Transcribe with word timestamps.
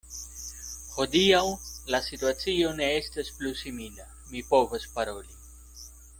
Hodiaŭ 0.93 1.41
la 1.95 1.99
situacio 2.05 2.71
ne 2.81 2.87
estas 3.03 3.29
plu 3.43 3.53
simila: 3.61 4.09
mi 4.33 4.43
povas 4.55 4.89
paroli. 4.97 5.39